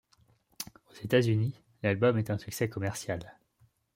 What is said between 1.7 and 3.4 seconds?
l'album est un succès commercial.